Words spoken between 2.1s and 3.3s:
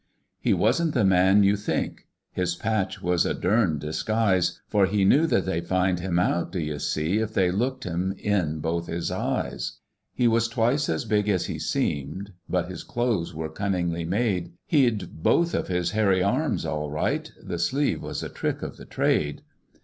His patch was